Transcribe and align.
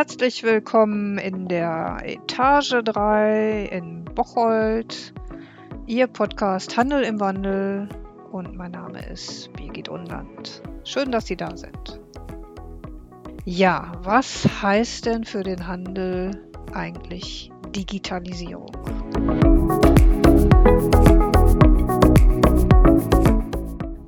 Herzlich 0.00 0.42
willkommen 0.42 1.18
in 1.18 1.46
der 1.46 1.98
Etage 2.04 2.76
3 2.82 3.68
in 3.70 4.06
Bocholt. 4.06 5.12
Ihr 5.86 6.06
Podcast 6.06 6.74
Handel 6.74 7.02
im 7.02 7.20
Wandel 7.20 7.86
und 8.32 8.56
mein 8.56 8.70
Name 8.70 9.06
ist 9.10 9.52
Birgit 9.52 9.90
Unland. 9.90 10.62
Schön, 10.84 11.12
dass 11.12 11.26
Sie 11.26 11.36
da 11.36 11.54
sind. 11.54 12.00
Ja, 13.44 13.92
was 14.02 14.48
heißt 14.62 15.04
denn 15.04 15.24
für 15.24 15.42
den 15.42 15.66
Handel 15.66 16.50
eigentlich 16.72 17.52
Digitalisierung? 17.76 18.72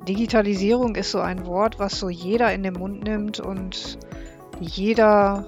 Digitalisierung 0.07 0.95
ist 0.95 1.11
so 1.11 1.19
ein 1.19 1.45
Wort, 1.45 1.77
was 1.77 1.99
so 1.99 2.09
jeder 2.09 2.51
in 2.51 2.63
den 2.63 2.73
Mund 2.73 3.03
nimmt 3.03 3.39
und 3.39 3.99
jeder 4.59 5.45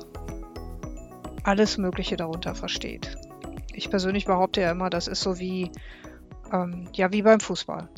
alles 1.46 1.78
Mögliche 1.78 2.18
darunter 2.18 2.56
versteht. 2.56 3.18
Ich 3.74 3.90
persönlich 3.90 4.26
behaupte 4.26 4.62
ja 4.62 4.72
immer, 4.72 4.90
das 4.90 5.08
ist 5.08 5.22
so 5.22 5.40
wie, 5.40 5.72
ähm, 6.52 6.90
ja, 6.94 7.12
wie 7.12 7.22
beim 7.22 7.40
Fußball. 7.40 7.90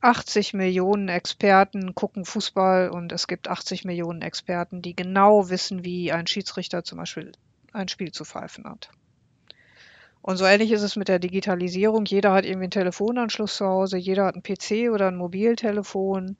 80 0.00 0.52
Millionen 0.52 1.08
Experten 1.08 1.94
gucken 1.94 2.26
Fußball 2.26 2.90
und 2.90 3.10
es 3.10 3.26
gibt 3.26 3.48
80 3.48 3.84
Millionen 3.84 4.20
Experten, 4.20 4.82
die 4.82 4.94
genau 4.94 5.48
wissen, 5.48 5.82
wie 5.84 6.12
ein 6.12 6.26
Schiedsrichter 6.26 6.84
zum 6.84 6.98
Beispiel 6.98 7.32
ein 7.72 7.88
Spiel 7.88 8.12
zu 8.12 8.24
pfeifen 8.24 8.66
hat. 8.66 8.90
Und 10.20 10.36
so 10.36 10.44
ähnlich 10.44 10.72
ist 10.72 10.82
es 10.82 10.96
mit 10.96 11.08
der 11.08 11.18
Digitalisierung. 11.18 12.04
Jeder 12.04 12.32
hat 12.32 12.44
irgendwie 12.44 12.64
einen 12.64 12.70
Telefonanschluss 12.70 13.56
zu 13.56 13.66
Hause, 13.66 13.96
jeder 13.96 14.26
hat 14.26 14.34
einen 14.34 14.42
PC 14.42 14.92
oder 14.92 15.08
ein 15.08 15.16
Mobiltelefon. 15.16 16.36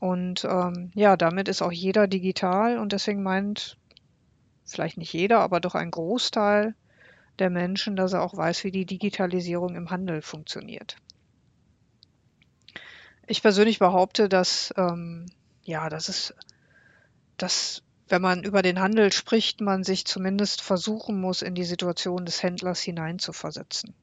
Und 0.00 0.44
ähm, 0.44 0.90
ja, 0.94 1.16
damit 1.16 1.48
ist 1.48 1.62
auch 1.62 1.72
jeder 1.72 2.06
digital 2.06 2.78
und 2.78 2.92
deswegen 2.92 3.22
meint 3.22 3.76
vielleicht 4.72 4.98
nicht 4.98 5.12
jeder, 5.12 5.40
aber 5.40 5.60
doch 5.60 5.74
ein 5.74 5.90
Großteil 5.90 6.74
der 7.38 7.50
Menschen, 7.50 7.96
dass 7.96 8.12
er 8.12 8.22
auch 8.22 8.36
weiß, 8.36 8.64
wie 8.64 8.70
die 8.70 8.86
Digitalisierung 8.86 9.74
im 9.74 9.90
Handel 9.90 10.22
funktioniert. 10.22 10.96
Ich 13.26 13.42
persönlich 13.42 13.78
behaupte, 13.78 14.28
dass 14.28 14.74
ähm, 14.76 15.26
ja, 15.64 15.88
das 15.88 16.08
ist, 16.08 16.34
dass 17.36 17.82
wenn 18.08 18.20
man 18.20 18.44
über 18.44 18.60
den 18.60 18.80
Handel 18.80 19.10
spricht, 19.10 19.60
man 19.60 19.84
sich 19.84 20.04
zumindest 20.04 20.60
versuchen 20.60 21.18
muss, 21.18 21.40
in 21.40 21.54
die 21.54 21.64
Situation 21.64 22.26
des 22.26 22.42
Händlers 22.42 22.80
hineinzuversetzen. 22.80 23.94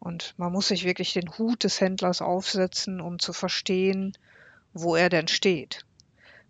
Und 0.00 0.34
man 0.36 0.52
muss 0.52 0.68
sich 0.68 0.84
wirklich 0.84 1.12
den 1.12 1.38
Hut 1.38 1.64
des 1.64 1.80
Händlers 1.80 2.20
aufsetzen, 2.20 3.00
um 3.00 3.18
zu 3.18 3.32
verstehen, 3.32 4.16
wo 4.72 4.96
er 4.96 5.08
denn 5.08 5.28
steht. 5.28 5.85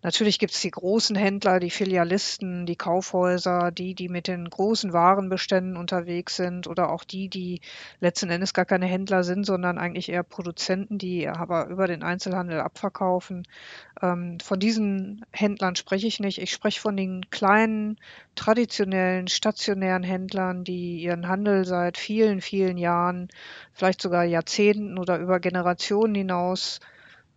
Natürlich 0.02 0.38
gibt 0.38 0.52
es 0.52 0.60
die 0.60 0.70
großen 0.70 1.16
Händler, 1.16 1.58
die 1.58 1.70
Filialisten, 1.70 2.66
die 2.66 2.76
Kaufhäuser, 2.76 3.72
die, 3.72 3.94
die 3.94 4.08
mit 4.08 4.28
den 4.28 4.48
großen 4.48 4.92
Warenbeständen 4.92 5.76
unterwegs 5.76 6.36
sind 6.36 6.66
oder 6.66 6.92
auch 6.92 7.02
die, 7.02 7.28
die 7.28 7.60
letzten 8.00 8.30
Endes 8.30 8.52
gar 8.52 8.66
keine 8.66 8.86
Händler 8.86 9.24
sind, 9.24 9.44
sondern 9.44 9.78
eigentlich 9.78 10.10
eher 10.10 10.22
Produzenten, 10.22 10.98
die 10.98 11.26
aber 11.26 11.66
über 11.68 11.86
den 11.86 12.02
Einzelhandel 12.02 12.60
abverkaufen. 12.60 13.48
Ähm, 14.02 14.38
von 14.40 14.60
diesen 14.60 15.24
Händlern 15.32 15.76
spreche 15.76 16.06
ich 16.06 16.20
nicht. 16.20 16.38
Ich 16.42 16.52
spreche 16.52 16.80
von 16.80 16.96
den 16.96 17.30
kleinen, 17.30 17.98
traditionellen, 18.34 19.28
stationären 19.28 20.02
Händlern, 20.02 20.62
die 20.62 20.98
ihren 20.98 21.26
Handel 21.26 21.64
seit 21.64 21.96
vielen, 21.96 22.42
vielen 22.42 22.76
Jahren, 22.76 23.28
vielleicht 23.72 24.02
sogar 24.02 24.24
Jahrzehnten 24.24 24.98
oder 24.98 25.18
über 25.18 25.40
Generationen 25.40 26.14
hinaus 26.14 26.80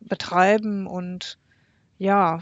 betreiben 0.02 0.86
und 0.86 1.38
ja, 2.00 2.40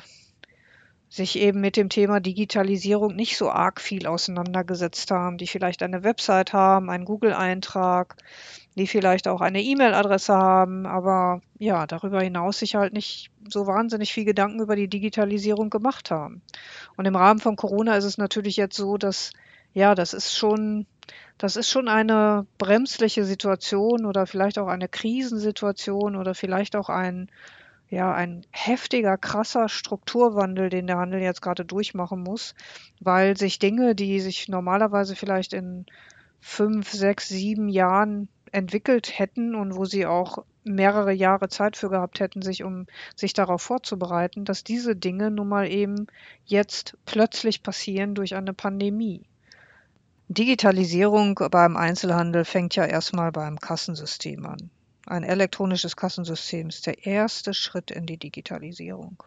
sich 1.10 1.38
eben 1.38 1.60
mit 1.60 1.78
dem 1.78 1.90
Thema 1.90 2.20
Digitalisierung 2.20 3.16
nicht 3.16 3.38
so 3.38 3.50
arg 3.50 3.82
viel 3.82 4.08
auseinandergesetzt 4.08 5.10
haben, 5.12 5.38
die 5.38 5.48
vielleicht 5.48 5.82
eine 5.84 6.04
Website 6.04 6.54
haben, 6.54 6.90
einen 6.90 7.06
Google-Eintrag, 7.06 8.16
die 8.76 8.88
vielleicht 8.88 9.28
auch 9.28 9.42
eine 9.42 9.62
E-Mail-Adresse 9.62 10.36
haben, 10.36 10.86
aber 10.86 11.42
ja, 11.58 11.88
darüber 11.88 12.22
hinaus 12.22 12.60
sich 12.60 12.76
halt 12.76 12.94
nicht 12.94 13.32
so 13.50 13.66
wahnsinnig 13.68 14.14
viel 14.14 14.26
Gedanken 14.26 14.62
über 14.62 14.76
die 14.76 14.88
Digitalisierung 14.88 15.70
gemacht 15.70 16.12
haben. 16.12 16.42
Und 16.96 17.06
im 17.06 17.16
Rahmen 17.16 17.40
von 17.40 17.56
Corona 17.56 17.96
ist 17.96 18.06
es 18.06 18.18
natürlich 18.18 18.58
jetzt 18.58 18.78
so, 18.78 18.98
dass 18.98 19.32
ja, 19.74 19.96
das 19.96 20.14
ist 20.14 20.36
schon, 20.36 20.86
das 21.38 21.56
ist 21.56 21.70
schon 21.70 21.88
eine 21.88 22.46
bremsliche 22.58 23.26
Situation 23.26 24.06
oder 24.06 24.28
vielleicht 24.28 24.60
auch 24.60 24.68
eine 24.68 24.88
Krisensituation 24.88 26.16
oder 26.16 26.36
vielleicht 26.36 26.76
auch 26.76 26.90
ein 26.90 27.30
ja, 27.90 28.14
ein 28.14 28.46
heftiger, 28.52 29.18
krasser 29.18 29.70
Strukturwandel, 29.70 30.70
den 30.70 30.88
der 30.88 30.98
Handel 30.98 31.22
jetzt 31.22 31.42
gerade 31.42 31.64
durchmachen 31.64 32.22
muss, 32.22 32.54
weil 33.00 33.38
sich 33.38 33.60
Dinge, 33.60 33.96
die 33.96 34.20
sich 34.20 34.50
normalerweise 34.50 35.16
vielleicht 35.16 35.54
in 35.54 35.86
fünf, 36.42 36.92
sechs, 36.92 37.30
sieben 37.30 37.70
Jahren 37.70 38.28
entwickelt 38.52 39.18
hätten 39.18 39.56
und 39.56 39.76
wo 39.76 39.86
sie 39.86 40.06
auch 40.06 40.44
mehrere 40.64 41.14
Jahre 41.14 41.48
Zeit 41.48 41.78
für 41.78 41.90
gehabt 41.90 42.20
hätten, 42.20 42.42
sich 42.42 42.64
um 42.64 42.88
sich 43.16 43.34
darauf 43.34 43.62
vorzubereiten, 43.62 44.44
dass 44.44 44.64
diese 44.64 44.96
Dinge 44.96 45.32
nun 45.32 45.48
mal 45.48 45.70
eben 45.70 46.08
jetzt 46.46 46.98
plötzlich 47.06 47.64
passieren 47.64 48.16
durch 48.16 48.36
eine 48.36 48.54
Pandemie. 48.54 49.24
Digitalisierung 50.28 51.40
beim 51.52 51.78
Einzelhandel 51.78 52.44
fängt 52.44 52.76
ja 52.76 52.84
erstmal 52.84 53.32
beim 53.32 53.60
Kassensystem 53.60 54.46
an. 54.46 54.70
Ein 55.10 55.24
elektronisches 55.24 55.96
Kassensystem 55.96 56.68
ist 56.68 56.86
der 56.86 57.06
erste 57.06 57.54
Schritt 57.54 57.92
in 57.92 58.06
die 58.06 58.18
Digitalisierung. 58.18 59.24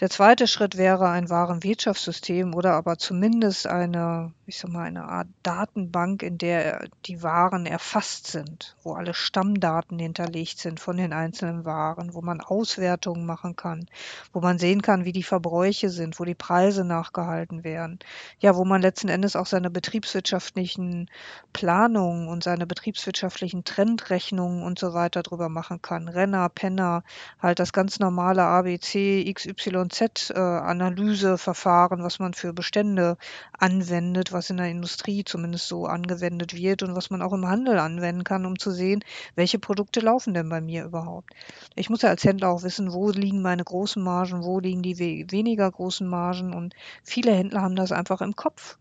Der 0.00 0.10
zweite 0.10 0.48
Schritt 0.48 0.76
wäre 0.76 1.08
ein 1.08 1.30
Warenwirtschaftssystem 1.30 2.52
oder 2.56 2.72
aber 2.72 2.98
zumindest 2.98 3.68
eine, 3.68 4.32
ich 4.44 4.58
sag 4.58 4.72
mal, 4.72 4.82
eine 4.82 5.04
Art 5.04 5.28
Datenbank, 5.44 6.24
in 6.24 6.36
der 6.36 6.88
die 7.04 7.22
Waren 7.22 7.64
erfasst 7.64 8.26
sind, 8.26 8.76
wo 8.82 8.94
alle 8.94 9.14
Stammdaten 9.14 10.00
hinterlegt 10.00 10.58
sind 10.58 10.80
von 10.80 10.96
den 10.96 11.12
einzelnen 11.12 11.64
Waren, 11.64 12.12
wo 12.12 12.22
man 12.22 12.40
Auswertungen 12.40 13.24
machen 13.24 13.54
kann, 13.54 13.86
wo 14.32 14.40
man 14.40 14.58
sehen 14.58 14.82
kann, 14.82 15.04
wie 15.04 15.12
die 15.12 15.22
Verbräuche 15.22 15.90
sind, 15.90 16.18
wo 16.18 16.24
die 16.24 16.34
Preise 16.34 16.84
nachgehalten 16.84 17.62
werden. 17.62 18.00
Ja, 18.40 18.56
wo 18.56 18.64
man 18.64 18.82
letzten 18.82 19.08
Endes 19.08 19.36
auch 19.36 19.46
seine 19.46 19.70
betriebswirtschaftlichen 19.70 21.08
Planungen 21.52 22.26
und 22.26 22.42
seine 22.42 22.66
betriebswirtschaftlichen 22.66 23.62
Trendrechnungen 23.62 24.64
und 24.64 24.76
so 24.76 24.92
weiter 24.92 25.22
drüber 25.22 25.48
machen 25.48 25.82
kann. 25.82 26.08
Renner, 26.08 26.48
Penner, 26.48 27.04
halt 27.38 27.60
das 27.60 27.72
ganz 27.72 28.00
normale 28.00 28.42
ABC, 28.42 29.32
XY 29.32 29.83
Y-Z-Analyseverfahren, 29.84 32.02
was 32.02 32.18
man 32.18 32.34
für 32.34 32.52
Bestände 32.52 33.16
anwendet, 33.58 34.32
was 34.32 34.50
in 34.50 34.56
der 34.56 34.68
Industrie 34.68 35.24
zumindest 35.24 35.68
so 35.68 35.86
angewendet 35.86 36.54
wird 36.54 36.82
und 36.82 36.96
was 36.96 37.10
man 37.10 37.22
auch 37.22 37.32
im 37.32 37.46
Handel 37.46 37.78
anwenden 37.78 38.24
kann, 38.24 38.46
um 38.46 38.58
zu 38.58 38.70
sehen, 38.70 39.04
welche 39.34 39.58
Produkte 39.58 40.00
laufen 40.00 40.34
denn 40.34 40.48
bei 40.48 40.60
mir 40.60 40.84
überhaupt. 40.84 41.30
Ich 41.74 41.90
muss 41.90 42.02
ja 42.02 42.10
als 42.10 42.24
Händler 42.24 42.50
auch 42.50 42.62
wissen, 42.62 42.92
wo 42.92 43.10
liegen 43.10 43.42
meine 43.42 43.64
großen 43.64 44.02
Margen, 44.02 44.42
wo 44.42 44.60
liegen 44.60 44.82
die 44.82 44.98
weniger 45.30 45.70
großen 45.70 46.06
Margen 46.06 46.52
und 46.52 46.74
viele 47.02 47.32
Händler 47.32 47.62
haben 47.62 47.76
das 47.76 47.92
einfach 47.92 48.20
im 48.20 48.36
Kopf. 48.36 48.76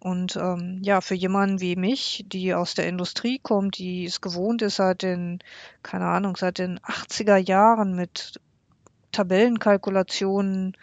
Und 0.00 0.36
ähm, 0.36 0.80
ja, 0.82 1.02
für 1.02 1.14
jemanden 1.14 1.60
wie 1.60 1.76
mich, 1.76 2.24
die 2.26 2.54
aus 2.54 2.74
der 2.74 2.88
Industrie 2.88 3.38
kommt, 3.38 3.76
die 3.76 4.06
es 4.06 4.22
gewohnt 4.22 4.62
ist, 4.62 4.76
seit 4.76 5.02
den, 5.02 5.40
keine 5.82 6.06
Ahnung, 6.06 6.36
seit 6.36 6.58
den 6.58 6.80
80er 6.80 7.36
Jahren 7.36 7.94
mit 7.94 8.40
Tabellenkalkulationen 9.12 10.76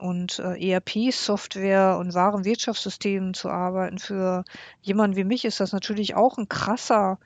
und 0.00 0.38
äh, 0.38 0.72
ERP-Software 0.72 1.98
und 1.98 2.14
Warenwirtschaftssystemen 2.14 3.34
zu 3.34 3.48
arbeiten. 3.48 3.98
Für 3.98 4.44
jemanden 4.82 5.16
wie 5.16 5.24
mich 5.24 5.44
ist 5.44 5.60
das 5.60 5.72
natürlich 5.72 6.14
auch 6.14 6.38
ein 6.38 6.48
krasser, 6.48 7.18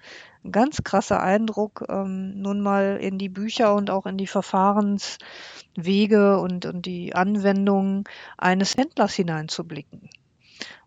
ein 0.44 0.52
ganz 0.52 0.82
krasser 0.84 1.22
Eindruck, 1.22 1.84
ähm, 1.88 2.40
nun 2.40 2.60
mal 2.60 2.98
in 3.00 3.18
die 3.18 3.28
Bücher 3.28 3.74
und 3.74 3.90
auch 3.90 4.06
in 4.06 4.16
die 4.16 4.26
Verfahrenswege 4.26 6.38
und, 6.38 6.66
und 6.66 6.86
die 6.86 7.14
Anwendungen 7.14 8.04
eines 8.38 8.76
Händlers 8.76 9.14
hineinzublicken. 9.14 10.08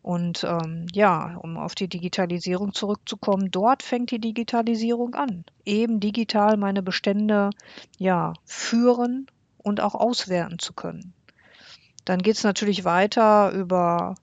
Und 0.02 0.44
ähm, 0.44 0.88
ja, 0.92 1.38
um 1.42 1.58
auf 1.58 1.76
die 1.76 1.88
Digitalisierung 1.88 2.74
zurückzukommen, 2.74 3.52
dort 3.52 3.84
fängt 3.84 4.12
die 4.12 4.20
Digitalisierung 4.20 5.16
an. 5.16 5.46
Eben 5.66 6.02
digital 6.02 6.58
meine 6.58 6.84
Bestände 6.84 7.52
ja 7.98 8.34
führen 8.44 9.28
und 9.64 9.82
auch 9.82 9.96
auswerten 9.96 10.60
zu 10.60 10.74
können. 10.74 11.14
Dann 12.06 12.20
geht 12.20 12.36
es 12.36 12.44
natürlich 12.44 12.86
weiter 12.86 13.52
über 13.52 14.16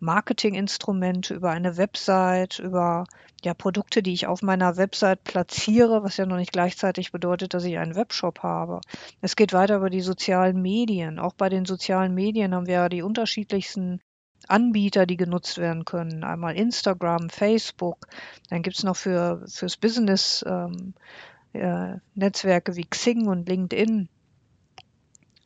Marketinginstrumente, 0.00 1.34
über 1.34 1.50
eine 1.50 1.76
Website, 1.76 2.58
über 2.58 3.06
ja, 3.42 3.54
Produkte, 3.54 4.02
die 4.02 4.12
ich 4.12 4.26
auf 4.26 4.42
meiner 4.42 4.76
Website 4.76 5.24
platziere, 5.24 6.02
was 6.02 6.16
ja 6.16 6.26
noch 6.26 6.36
nicht 6.36 6.52
gleichzeitig 6.52 7.12
bedeutet, 7.12 7.54
dass 7.54 7.64
ich 7.64 7.78
einen 7.78 7.94
Webshop 7.94 8.42
habe. 8.42 8.80
Es 9.20 9.36
geht 9.36 9.52
weiter 9.52 9.76
über 9.76 9.90
die 9.90 10.00
sozialen 10.02 10.60
Medien. 10.60 11.18
Auch 11.18 11.34
bei 11.34 11.48
den 11.48 11.64
sozialen 11.64 12.14
Medien 12.14 12.54
haben 12.54 12.66
wir 12.66 12.74
ja 12.74 12.88
die 12.88 13.02
unterschiedlichsten 13.02 14.00
Anbieter, 14.48 15.06
die 15.06 15.16
genutzt 15.16 15.58
werden 15.58 15.84
können. 15.84 16.24
Einmal 16.24 16.56
Instagram, 16.56 17.30
Facebook. 17.30 18.06
Dann 18.50 18.62
gibt 18.62 18.76
es 18.76 18.82
noch 18.82 18.96
für 18.96 19.42
fürs 19.46 19.76
Business 19.76 20.44
ähm, 20.46 20.94
äh, 21.54 21.96
Netzwerke 22.14 22.76
wie 22.76 22.84
Xing 22.84 23.26
und 23.26 23.48
LinkedIn. 23.48 24.08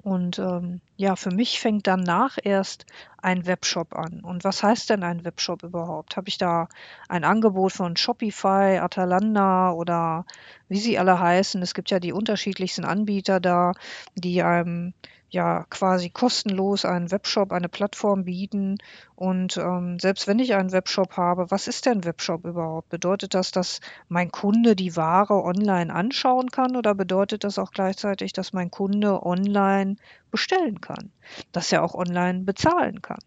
Und 0.02 0.38
ähm, 0.38 0.80
ja, 0.96 1.16
für 1.16 1.30
mich 1.30 1.60
fängt 1.60 1.86
danach 1.86 2.38
erst 2.42 2.86
ein 3.20 3.46
Webshop 3.46 3.94
an. 3.96 4.20
Und 4.22 4.44
was 4.44 4.62
heißt 4.62 4.90
denn 4.90 5.02
ein 5.02 5.24
Webshop 5.24 5.64
überhaupt? 5.64 6.16
Habe 6.16 6.28
ich 6.28 6.38
da 6.38 6.68
ein 7.08 7.24
Angebot 7.24 7.72
von 7.72 7.96
Shopify, 7.96 8.78
Atalanta 8.78 9.72
oder 9.72 10.24
wie 10.68 10.78
sie 10.78 10.98
alle 10.98 11.18
heißen? 11.18 11.60
Es 11.62 11.74
gibt 11.74 11.90
ja 11.90 11.98
die 12.00 12.12
unterschiedlichsten 12.12 12.84
Anbieter 12.84 13.40
da, 13.40 13.72
die 14.14 14.42
einem 14.42 14.94
ja 15.30 15.64
quasi 15.68 16.10
kostenlos 16.10 16.84
einen 16.84 17.10
Webshop, 17.10 17.52
eine 17.52 17.68
Plattform 17.68 18.24
bieten. 18.24 18.78
Und 19.14 19.56
ähm, 19.56 19.98
selbst 19.98 20.26
wenn 20.26 20.38
ich 20.38 20.54
einen 20.54 20.72
Webshop 20.72 21.16
habe, 21.16 21.50
was 21.50 21.68
ist 21.68 21.86
denn 21.86 22.04
Webshop 22.04 22.44
überhaupt? 22.44 22.88
Bedeutet 22.88 23.34
das, 23.34 23.50
dass 23.50 23.80
mein 24.08 24.30
Kunde 24.30 24.74
die 24.74 24.96
Ware 24.96 25.42
online 25.42 25.92
anschauen 25.92 26.50
kann 26.50 26.76
oder 26.76 26.94
bedeutet 26.94 27.44
das 27.44 27.58
auch 27.58 27.72
gleichzeitig, 27.72 28.32
dass 28.32 28.52
mein 28.52 28.70
Kunde 28.70 29.22
online 29.24 29.96
bestellen 30.30 30.80
kann, 30.80 31.12
dass 31.52 31.72
er 31.72 31.82
auch 31.82 31.94
online 31.94 32.40
bezahlen 32.40 33.02
kann, 33.02 33.20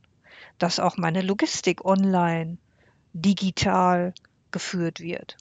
dass 0.57 0.79
auch 0.79 0.97
meine 0.97 1.21
Logistik 1.21 1.85
online 1.85 2.57
digital 3.13 4.13
geführt 4.51 4.99
wird? 4.99 5.37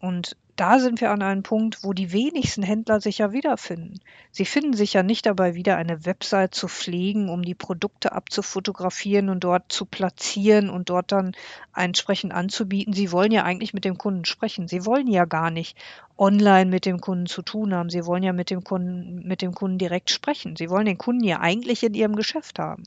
Und 0.00 0.36
da 0.56 0.78
sind 0.78 1.00
wir 1.00 1.10
an 1.10 1.22
einem 1.22 1.42
Punkt, 1.42 1.82
wo 1.82 1.92
die 1.92 2.12
wenigsten 2.12 2.62
Händler 2.62 3.00
sich 3.00 3.18
ja 3.18 3.32
wiederfinden. 3.32 4.00
Sie 4.30 4.44
finden 4.44 4.74
sich 4.74 4.92
ja 4.92 5.02
nicht 5.02 5.26
dabei 5.26 5.54
wieder, 5.54 5.76
eine 5.76 6.04
Website 6.06 6.54
zu 6.54 6.68
pflegen, 6.68 7.28
um 7.28 7.42
die 7.42 7.54
Produkte 7.54 8.12
abzufotografieren 8.12 9.28
und 9.30 9.42
dort 9.42 9.72
zu 9.72 9.84
platzieren 9.84 10.70
und 10.70 10.90
dort 10.90 11.10
dann 11.12 11.32
entsprechend 11.74 12.32
anzubieten. 12.32 12.92
Sie 12.92 13.10
wollen 13.10 13.32
ja 13.32 13.42
eigentlich 13.42 13.74
mit 13.74 13.84
dem 13.84 13.98
Kunden 13.98 14.24
sprechen. 14.24 14.68
Sie 14.68 14.86
wollen 14.86 15.08
ja 15.08 15.24
gar 15.24 15.50
nicht 15.50 15.76
online 16.16 16.70
mit 16.70 16.86
dem 16.86 17.00
Kunden 17.00 17.26
zu 17.26 17.42
tun 17.42 17.74
haben. 17.74 17.90
Sie 17.90 18.06
wollen 18.06 18.22
ja 18.22 18.32
mit 18.32 18.50
dem 18.50 18.62
Kunden, 18.62 19.26
mit 19.26 19.42
dem 19.42 19.54
Kunden 19.54 19.78
direkt 19.78 20.10
sprechen. 20.10 20.54
Sie 20.56 20.70
wollen 20.70 20.86
den 20.86 20.98
Kunden 20.98 21.24
ja 21.24 21.40
eigentlich 21.40 21.82
in 21.82 21.94
ihrem 21.94 22.14
Geschäft 22.14 22.58
haben. 22.58 22.84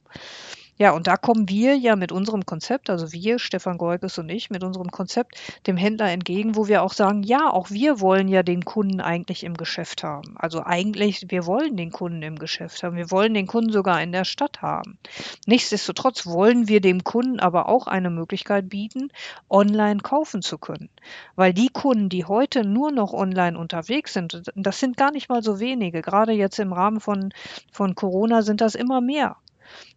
Ja, 0.80 0.92
und 0.92 1.08
da 1.08 1.18
kommen 1.18 1.50
wir 1.50 1.76
ja 1.76 1.96
mit 1.96 2.12
unserem 2.12 2.46
Konzept, 2.46 2.92
also 2.92 3.12
wir, 3.12 3.40
Stefan 3.40 3.80
Goikes 3.80 4.20
und 4.20 4.30
ich, 4.30 4.52
mit 4.52 4.64
unserem 4.64 4.92
Konzept 4.92 5.36
dem 5.66 5.76
Händler 5.76 6.12
entgegen, 6.12 6.56
wo 6.56 6.68
wir 6.68 6.84
auch 6.84 6.94
sagen, 6.94 7.24
ja, 7.24 7.50
auch 7.50 7.72
wir 7.72 8.00
wollen 8.00 8.28
ja 8.28 8.44
den 8.44 8.64
Kunden 8.64 9.02
eigentlich 9.02 9.44
im 9.44 9.56
Geschäft 9.56 10.04
haben. 10.04 10.36
Also 10.38 10.64
eigentlich, 10.64 11.26
wir 11.30 11.48
wollen 11.48 11.78
den 11.78 11.92
Kunden 11.92 12.22
im 12.22 12.38
Geschäft 12.38 12.84
haben. 12.84 12.96
Wir 12.96 13.10
wollen 13.10 13.34
den 13.34 13.48
Kunden 13.48 13.72
sogar 13.72 14.04
in 14.04 14.12
der 14.12 14.24
Stadt 14.24 14.62
haben. 14.62 15.00
Nichtsdestotrotz 15.48 16.28
wollen 16.28 16.68
wir 16.68 16.80
dem 16.80 17.04
Kunden 17.04 17.40
aber 17.40 17.70
auch 17.70 17.88
eine 17.88 18.12
Möglichkeit 18.12 18.70
bieten, 18.70 19.10
online 19.50 20.02
kaufen 20.02 20.44
zu 20.44 20.60
können. 20.60 20.90
Weil 21.36 21.54
die 21.54 21.70
Kunden, 21.70 22.10
die 22.10 22.26
heute 22.26 22.64
nur 22.64 22.92
noch 22.92 23.14
online 23.14 23.58
unterwegs 23.58 24.14
sind, 24.14 24.44
das 24.56 24.80
sind 24.80 24.96
gar 24.96 25.12
nicht 25.12 25.28
mal 25.28 25.42
so 25.42 25.60
wenige. 25.60 26.04
Gerade 26.04 26.34
jetzt 26.34 26.60
im 26.60 26.72
Rahmen 26.72 27.00
von, 27.00 27.34
von 27.72 27.96
Corona 27.96 28.44
sind 28.44 28.62
das 28.62 28.76
immer 28.76 29.02
mehr. 29.02 29.38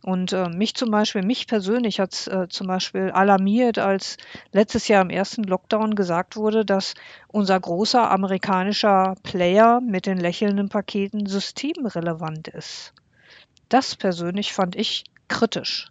Und 0.02 0.32
äh, 0.32 0.48
mich 0.48 0.74
zum 0.74 0.90
Beispiel, 0.90 1.22
mich 1.22 1.46
persönlich 1.46 2.00
hat 2.00 2.12
es 2.12 2.26
äh, 2.26 2.48
zum 2.48 2.66
Beispiel 2.66 3.10
alarmiert, 3.10 3.78
als 3.78 4.16
letztes 4.52 4.88
Jahr 4.88 5.02
im 5.02 5.10
ersten 5.10 5.44
Lockdown 5.44 5.94
gesagt 5.94 6.36
wurde, 6.36 6.64
dass 6.64 6.94
unser 7.28 7.58
großer 7.58 8.10
amerikanischer 8.10 9.14
Player 9.22 9.80
mit 9.80 10.06
den 10.06 10.18
lächelnden 10.18 10.68
Paketen 10.68 11.26
systemrelevant 11.26 12.48
ist. 12.48 12.94
Das 13.68 13.96
persönlich 13.96 14.52
fand 14.52 14.76
ich 14.76 15.04
kritisch. 15.28 15.90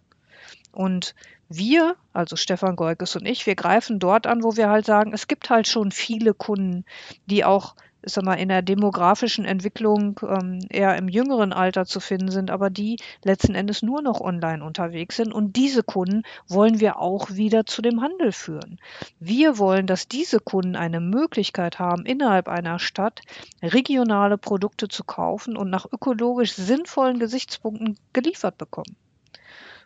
Und 0.72 1.14
wir, 1.48 1.96
also 2.12 2.36
Stefan 2.36 2.76
Goikes 2.76 3.16
und 3.16 3.26
ich, 3.26 3.44
wir 3.46 3.56
greifen 3.56 3.98
dort 3.98 4.26
an, 4.26 4.44
wo 4.44 4.56
wir 4.56 4.70
halt 4.70 4.86
sagen, 4.86 5.12
es 5.12 5.26
gibt 5.26 5.50
halt 5.50 5.66
schon 5.66 5.90
viele 5.90 6.32
Kunden, 6.32 6.84
die 7.26 7.44
auch 7.44 7.74
ich 8.02 8.16
mal, 8.22 8.34
in 8.34 8.48
der 8.48 8.62
demografischen 8.62 9.44
Entwicklung 9.44 10.18
ähm, 10.22 10.60
eher 10.70 10.96
im 10.96 11.08
jüngeren 11.08 11.52
Alter 11.52 11.84
zu 11.84 12.00
finden 12.00 12.30
sind, 12.30 12.50
aber 12.50 12.70
die 12.70 12.98
letzten 13.24 13.54
Endes 13.54 13.82
nur 13.82 14.02
noch 14.02 14.20
online 14.20 14.64
unterwegs 14.64 15.16
sind. 15.16 15.32
Und 15.32 15.56
diese 15.56 15.82
Kunden 15.82 16.22
wollen 16.48 16.80
wir 16.80 16.98
auch 16.98 17.30
wieder 17.30 17.66
zu 17.66 17.82
dem 17.82 18.00
Handel 18.00 18.32
führen. 18.32 18.78
Wir 19.18 19.58
wollen, 19.58 19.86
dass 19.86 20.08
diese 20.08 20.40
Kunden 20.40 20.76
eine 20.76 21.00
Möglichkeit 21.00 21.78
haben, 21.78 22.06
innerhalb 22.06 22.48
einer 22.48 22.78
Stadt 22.78 23.20
regionale 23.62 24.38
Produkte 24.38 24.88
zu 24.88 25.04
kaufen 25.04 25.56
und 25.56 25.70
nach 25.70 25.86
ökologisch 25.90 26.52
sinnvollen 26.54 27.18
Gesichtspunkten 27.18 27.98
geliefert 28.12 28.56
bekommen. 28.56 28.96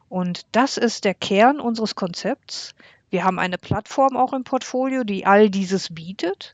Und 0.08 0.46
das 0.52 0.76
ist 0.76 1.04
der 1.04 1.14
Kern 1.14 1.58
unseres 1.58 1.96
Konzepts. 1.96 2.74
Wir 3.10 3.24
haben 3.24 3.38
eine 3.38 3.58
Plattform 3.58 4.16
auch 4.16 4.32
im 4.32 4.44
Portfolio, 4.44 5.02
die 5.02 5.26
all 5.26 5.50
dieses 5.50 5.92
bietet 5.92 6.52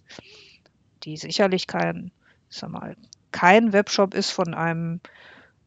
die 1.04 1.16
sicherlich 1.16 1.66
kein, 1.66 2.10
sag 2.48 2.70
mal, 2.70 2.96
kein 3.32 3.72
Webshop 3.72 4.14
ist 4.14 4.30
von 4.30 4.54
einem 4.54 5.00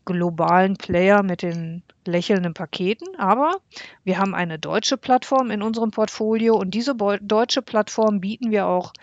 globalen 0.05 0.75
Player 0.75 1.23
mit 1.23 1.41
den 1.41 1.83
lächelnden 2.05 2.53
Paketen, 2.53 3.15
aber 3.17 3.55
wir 4.03 4.17
haben 4.17 4.35
eine 4.35 4.59
deutsche 4.59 4.97
Plattform 4.97 5.49
in 5.49 5.61
unserem 5.61 5.91
Portfolio 5.91 6.55
und 6.55 6.71
diese 6.71 6.95
deutsche 7.21 7.61
Plattform 7.61 8.19
bieten 8.19 8.51
wir 8.51 8.67
auch 8.67 8.93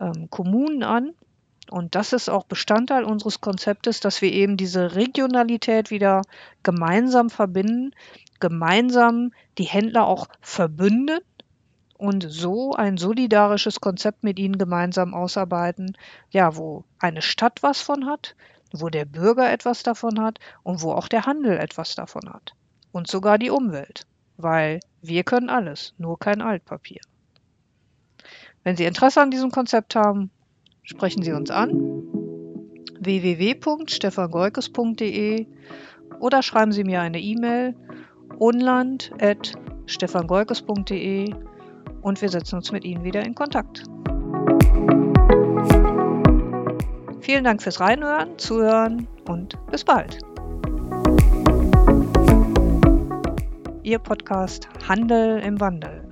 ähm, 0.00 0.28
Kommunen 0.30 0.82
an. 0.82 1.12
Und 1.70 1.94
das 1.94 2.12
ist 2.12 2.28
auch 2.28 2.44
Bestandteil 2.44 3.04
unseres 3.04 3.40
Konzeptes, 3.40 4.00
dass 4.00 4.20
wir 4.20 4.30
eben 4.30 4.58
diese 4.58 4.94
Regionalität 4.96 5.90
wieder 5.90 6.20
gemeinsam 6.62 7.30
verbinden, 7.30 7.92
gemeinsam 8.38 9.32
die 9.56 9.64
Händler 9.64 10.06
auch 10.06 10.28
verbünden 10.42 11.20
und 11.96 12.26
so 12.28 12.72
ein 12.72 12.96
solidarisches 12.96 13.80
Konzept 13.80 14.24
mit 14.24 14.38
ihnen 14.38 14.58
gemeinsam 14.58 15.14
ausarbeiten, 15.14 15.96
ja, 16.30 16.56
wo 16.56 16.84
eine 16.98 17.22
Stadt 17.22 17.62
was 17.62 17.80
von 17.80 18.06
hat, 18.06 18.34
wo 18.72 18.88
der 18.88 19.04
Bürger 19.04 19.52
etwas 19.52 19.82
davon 19.82 20.20
hat 20.20 20.38
und 20.62 20.82
wo 20.82 20.92
auch 20.92 21.08
der 21.08 21.26
Handel 21.26 21.58
etwas 21.58 21.94
davon 21.94 22.32
hat. 22.32 22.54
Und 22.92 23.08
sogar 23.08 23.38
die 23.38 23.50
Umwelt, 23.50 24.06
weil 24.36 24.80
wir 25.02 25.24
können 25.24 25.48
alles, 25.48 25.94
nur 25.98 26.18
kein 26.18 26.42
Altpapier. 26.42 27.00
Wenn 28.64 28.76
Sie 28.76 28.84
Interesse 28.84 29.20
an 29.20 29.30
diesem 29.30 29.50
Konzept 29.50 29.94
haben, 29.94 30.30
sprechen 30.82 31.22
Sie 31.22 31.32
uns 31.32 31.50
an 31.50 31.70
www.stefangoikes.de 33.00 35.46
oder 36.20 36.42
schreiben 36.42 36.72
Sie 36.72 36.84
mir 36.84 37.02
eine 37.02 37.20
E-Mail 37.20 37.74
unland.stefangoikes.de 38.38 41.34
und 42.04 42.20
wir 42.20 42.28
setzen 42.28 42.56
uns 42.56 42.70
mit 42.70 42.84
Ihnen 42.84 43.02
wieder 43.02 43.24
in 43.24 43.34
Kontakt. 43.34 43.82
Vielen 47.20 47.44
Dank 47.44 47.62
fürs 47.62 47.80
Reinhören, 47.80 48.38
Zuhören 48.38 49.08
und 49.26 49.56
bis 49.70 49.82
bald. 49.82 50.18
Ihr 53.82 53.98
Podcast 53.98 54.68
Handel 54.86 55.40
im 55.40 55.58
Wandel. 55.60 56.03